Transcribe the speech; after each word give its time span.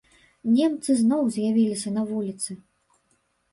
Немцы 0.53 0.95
зноў 1.01 1.21
з'явіліся 1.37 1.95
на 1.99 2.09
вуліцы. 2.15 2.51